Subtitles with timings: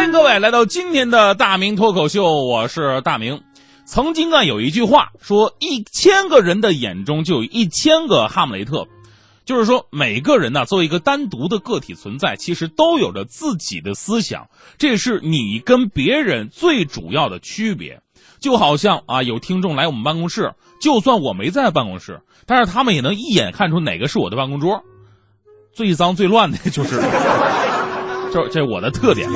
[0.00, 3.42] 欢迎各位来到今天的大明脱口秀，我是大明。
[3.84, 8.88] 曾经啊，有一句话说，一千个人的眼中就有一千个哈姆雷特，
[9.44, 18.00] 就是说每个人呢，作为一个单独的个体存在，其实都有着自己的思想，这是你跟别人最主要的区别。
[18.40, 24.82] 就好像啊，有听众来我们办公室，就算我没在办公室，但是他们也能一眼看出哪个是我的办公桌。
[25.74, 26.98] 最脏最乱的就是，
[28.32, 29.28] 这这我的特点。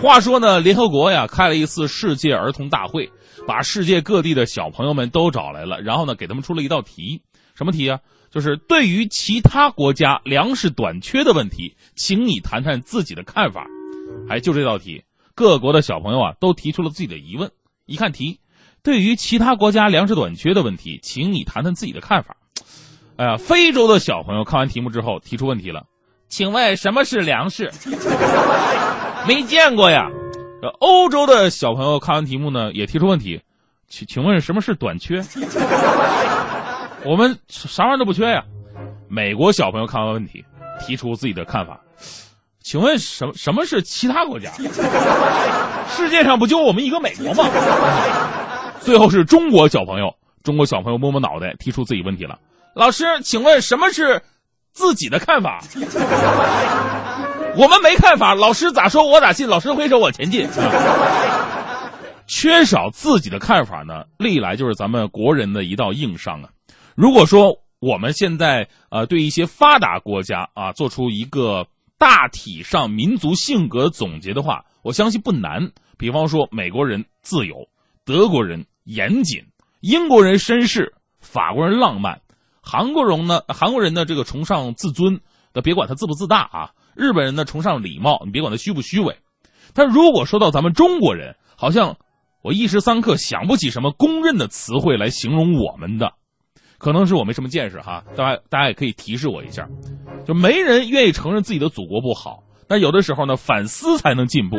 [0.00, 3.10] 话说呢，联合国呀开了一次世界儿童大会，
[3.46, 7.22] 把世界各地的小朋友们都找来了，然后呢给他们出了一道题，
[7.54, 8.00] 什么题啊？
[8.30, 13.66] 就是对于其他国家粮食短缺的问题，请你谈谈自己的看法。
[14.28, 15.04] 哎，就这道题。
[15.34, 17.50] 各国的小朋友啊，都提出了自己的疑问。
[17.86, 18.40] 一看题，
[18.82, 22.36] 对于其他国家粮食短缺的问题，请你谈谈自己的看法。
[23.16, 25.84] 哎呀，非洲的小朋友看完题目之后提出问题了，
[26.32, 27.70] 请问什么是粮食？
[29.28, 30.08] 没见过呀。
[30.80, 33.42] 欧洲的小朋友看完题目呢，也提出问题，
[33.86, 35.16] 请请问什么是短缺？
[37.04, 38.44] 我们啥玩意儿都不缺呀。
[39.10, 40.42] 美国小朋友看完问题，
[40.80, 41.78] 提出自己的看法。
[42.62, 44.50] 请问什么什么是其他国家？
[45.86, 47.44] 世界上不就我们一个美国吗？
[48.80, 52.38] 最后是中国小朋友，中国小朋友摸摸脑袋，提出自己问题了。
[52.74, 54.22] 老师，请问什么是
[54.72, 55.62] 自己的看法？
[57.56, 59.46] 我们没看法，老师咋说我咋信。
[59.48, 60.48] 老师挥手我前进。
[62.26, 66.50] 缺少自己的看法呢，历来就是咱们国人的一道硬伤啊。
[66.94, 71.66] 如果说我们现在呃对一些发达国家啊做出一个。
[71.98, 75.70] 大体上民族性格总结的话，我相信不难。
[75.96, 77.68] 比方说，美国人自由，
[78.04, 79.44] 德国人严谨，
[79.82, 82.20] 英国人绅士，法国人浪漫，
[82.62, 83.42] 韩国人呢？
[83.48, 84.04] 韩国人呢？
[84.04, 85.20] 这个崇尚自尊，
[85.62, 86.70] 别管他自不自大啊。
[86.94, 89.18] 日本人呢，崇尚礼貌，你别管他虚不虚伪。
[89.74, 91.96] 但如果说到咱们中国人，好像
[92.42, 96.12] 我一时三刻想不起什么公认的词汇来形容我们的。
[96.78, 99.68] 可能是我没什么见识哈，大家大家也可以提示我一下，
[100.26, 104.56] 就没人愿意承认自己的祖国不好，但有的时候呢，反思才能进步。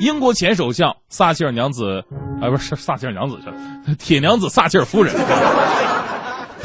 [0.00, 2.04] 英国前首相撒切尔娘子，
[2.42, 3.38] 啊不是撒切尔娘子，
[3.96, 5.14] 铁娘子撒切尔夫人，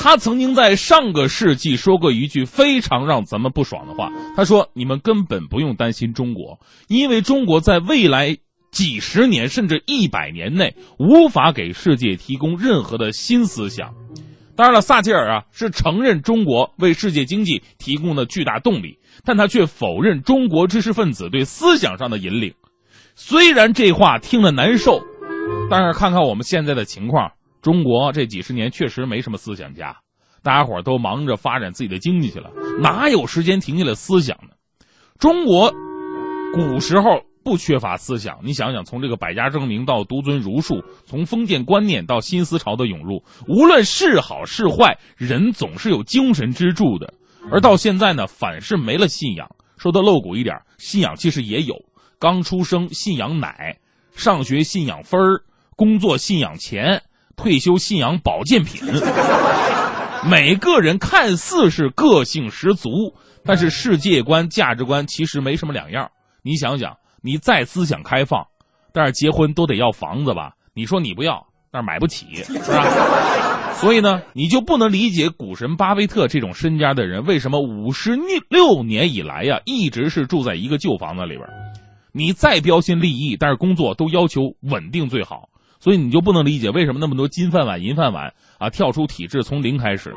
[0.00, 8.36] 他曾经在上个世纪说过一句非常让咱们不爽的话，他说：“你们根本不用担心中国，因为中国在未来
[8.70, 13.94] 几十年甚至一百年内无法给世界提供任何的新思想。”
[14.54, 22.54] 当然了，撒切尔啊是承认中国为世界经济提供了巨大动力，但他却否认中国知识分子对思想上的引领。
[23.14, 25.00] 虽然这话听了难受，
[25.70, 27.30] 但是看看我们现在的情况，
[27.62, 29.96] 中国这几十年确实没什么思想家，
[30.42, 34.50] 大家伙都忙着发展自己的经济去了，哪有时间停下来思想呢？
[35.18, 35.72] 中国
[36.54, 37.22] 古时候。
[37.44, 47.14] 不缺乏思想，你想想，从这个百家争鸣到独尊儒术，从封建观念到新思潮的涌入，无论是好是坏，人总是有精神支柱的。
[47.50, 49.48] 而到现在呢，反是没了信仰。
[49.78, 51.74] 说的露骨一点，信仰其实也有。
[52.18, 53.78] 刚出生信仰奶，
[54.12, 55.40] 上学信仰分儿，
[55.74, 57.02] 工作信仰钱，
[57.38, 58.82] 退休信仰保健品。
[60.28, 66.10] 每个人看似是个性十足，但是世界观、价值观其实没什么两样。
[66.42, 66.98] 你想想。
[67.20, 68.46] 你再思想开放，
[68.92, 70.52] 但是结婚都得要房子吧？
[70.72, 73.72] 你说你不要，但是买不起，是吧？
[73.74, 78.16] 所以呢，你就不能理解股神巴菲特这种身家的人为什么五十
[78.48, 81.48] 六年以来呀，一直是住在一个旧房子里边。
[82.12, 85.47] 你再标新立异，但是工作都要求稳定最好，
[85.80, 90.14] 所以你就不能理解为什么那么多金饭碗、银饭碗啊跳出体制从零开始。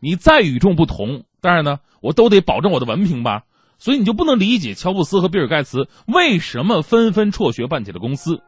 [0.00, 3.42] 你再与众不同，但是呢，我都得保证我的文凭吧。
[3.78, 8.40] 所以你就不能理解乔布斯和比尔盖茨为什么纷纷辍学办起了公司。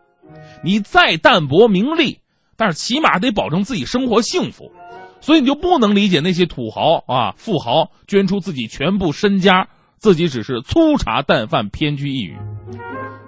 [0.62, 2.20] 你再淡泊名利，
[2.56, 4.72] 但是起码得保证自己生活幸福。
[5.20, 12.36] 所以你就不能理解那些土豪啊、富豪捐出自己全部身家，自己只是粗茶淡饭、偏居一隅。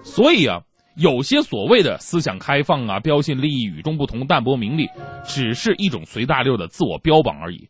[0.02, 0.60] 所以啊，
[0.98, 4.86] 有些所谓的思想开放啊、标新立异、与众不同、淡泊名利，
[5.24, 7.68] 只是一种随大流的自我标榜而已，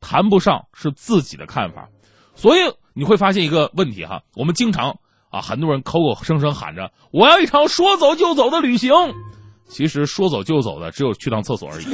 [0.00, 1.88] 谈不上是自己的看法。
[2.34, 2.60] 所以。
[2.92, 4.98] 你会发现一个问题哈， 我们经常
[5.30, 8.90] 啊，很多人口口声声喊着我要一场说走就走的旅行，
[9.68, 11.86] 其实说走就走的只有去趟厕所而已。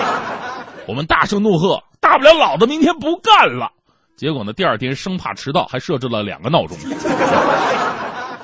[0.88, 3.70] 我们大声怒喝，大不了老子明天不干了。
[4.16, 6.76] 结果呢，第二天生怕迟到，还设置了两个闹钟。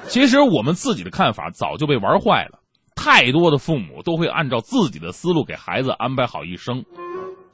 [0.08, 2.58] 其实我们自己的看法早就被玩坏了，
[2.94, 6.84] 太多的父母都会按照自己的思路给孩子安排好一生。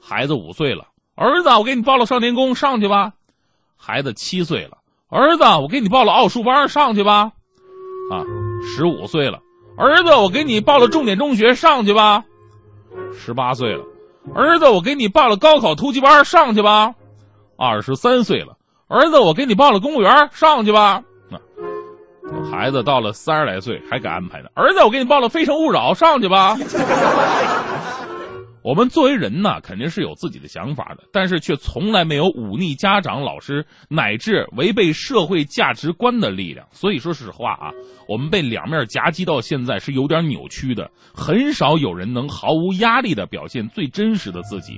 [0.01, 3.13] 孩子五岁了，儿子，我给你报了少年宫，上去吧。
[3.77, 4.79] 孩子七岁了，
[5.09, 7.33] 儿子，我给你报了奥数班，上去吧。
[8.11, 8.25] 啊，
[8.63, 9.39] 十五岁了，
[9.77, 12.25] 儿子，我给你报了重点中学，上去吧。
[13.13, 13.85] 十八岁了，
[14.35, 16.95] 儿子，我给你报了高考突击班，上去吧。
[17.57, 18.57] 二十三岁了，
[18.89, 21.03] 儿子，我给你报了公务员，上去吧。
[22.51, 26.57] 孩子到了三十来岁还敢安排呢，儿子，我给你报了《非诚勿扰》，上去吧。
[28.65, 36.67] 我们作为人呢，肯定是有自己的想法的，但是却从来没有忤逆家长、老师乃至违背社会价值观的力量。
[36.73, 37.71] 所以说实话啊，
[38.09, 44.77] 我们被两面夹击到现在是有点扭曲的，很少有人能毫无压力的表现最真实的自己。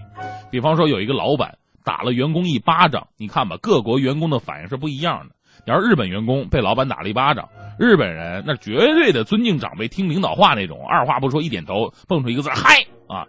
[0.50, 5.34] 比方说，有一个老板打了员工一巴掌，你看吧，各国员工的反应是不一样的。
[5.66, 7.48] 要是日本员工被老板打了一巴掌，
[7.78, 12.76] 日本人那绝对的尊敬长辈、听领导话那种，二话不说一点头，蹦出一个字“嗨”
[13.08, 13.26] 啊！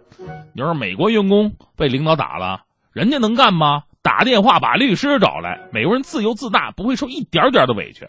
[0.54, 2.62] 你要是美国员工被领导打了，
[2.92, 3.82] 人家能干吗？
[4.02, 8.08] 打电话把律师找来，美国人自由自大，不会受一点点的委屈。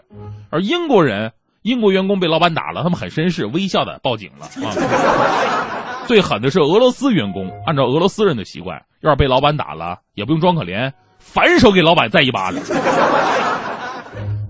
[0.49, 1.31] 而英国人，
[1.61, 4.45] 英国员工被老板打了，他们很绅士，微笑的报警了。
[4.67, 4.73] 啊！
[6.07, 12.59] 最狠的是俄罗斯员工，按照俄罗斯人的习惯，要是被老板打了，也不用装可怜，反手给老板再一巴掌。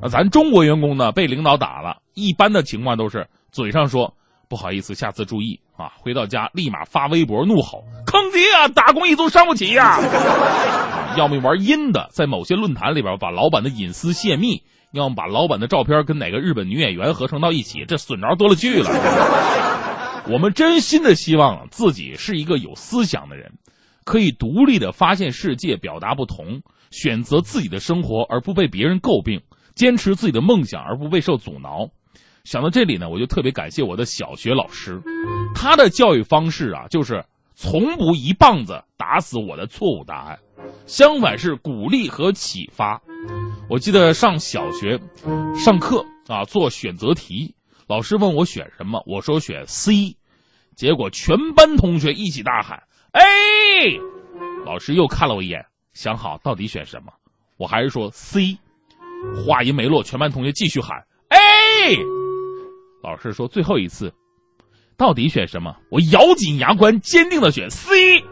[0.03, 1.13] 那咱中国员工呢？
[1.13, 4.15] 被领导打了，一般的情况都是嘴上说
[4.49, 5.93] 不好意思，下次注意啊。
[5.99, 8.67] 回到家立马发微博怒吼：“坑爹啊！
[8.67, 10.01] 打工一族伤不起呀！”
[11.15, 18.89] 要么玩阴的，在某些论坛里边把老板的隐私泄密；要么把老板的照片跟哪个日本女演员合成到一起，这损着多了去了。
[20.27, 23.53] 我们真心的希望自己是一个有思想的人，
[24.03, 26.61] 可以独立的发现世界，表达不同，
[26.91, 29.41] 选择自己的生活，而不被别人诟病。
[29.75, 31.89] 坚持自己的梦想而不备受阻挠，
[32.43, 35.01] 想到这里呢，我就特别感谢我的小学老师，
[35.55, 37.25] 他的教育方式啊，就是
[37.55, 40.39] 从不一棒子打死我的错误答案，
[40.85, 43.01] 相反是鼓励和启发。
[43.69, 44.99] 我记得上小学
[45.55, 47.55] 上课啊，做选择题，
[47.87, 50.17] 老师问我选什么，我说选 C，
[50.75, 52.83] 结果全班同学一起大喊
[53.13, 53.97] A，
[54.65, 57.13] 老师又看了我一眼，想好到底选什么，
[57.57, 58.57] 我还是说 C。
[59.45, 61.37] 话音没落，全班同学继续喊：“哎！”
[63.03, 64.13] 老师说：“最后一次，
[64.97, 68.23] 到底选什么？”我咬紧牙关，坚定的选 C。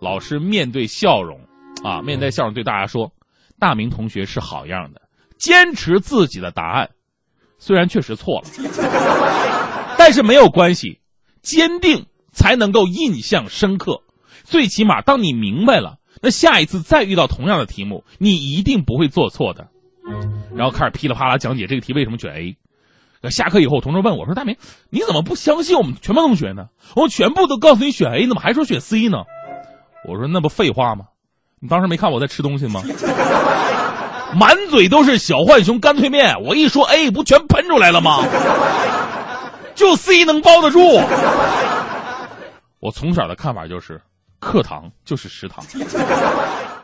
[0.00, 1.40] 老师面对笑容，
[1.82, 3.12] 啊，面带笑容对大家说
[3.58, 5.02] ：“大明同学是好样的，
[5.38, 6.90] 坚持自己的答案，
[7.58, 11.00] 虽然确实错了，但是没有关系，
[11.42, 14.02] 坚定才能够印象深刻。
[14.44, 19.68] 最起码，当你明白了，那下一次再遇到同样的题目，你一定不会做错的。”
[20.58, 22.56] 然后开始噼里啪啦讲解这个题为什么选 A。
[23.30, 24.56] 下课以后，同桌问我说：“大明，
[24.90, 26.66] 你怎么不相信我们全班同学呢？
[26.96, 29.18] 我全部都告诉你选 A，怎么还说选 C 呢？”
[30.04, 31.04] 我说：“那不废话吗？
[31.60, 32.82] 你当时没看我在吃东西吗？
[34.34, 38.24] 满嘴都是小浣熊干脆面，我一说 A，不全喷出来了吗？
[39.76, 40.80] 就 C 能包得住。
[42.80, 44.00] 我从小的看法就是，
[44.40, 45.64] 课堂就是食堂。”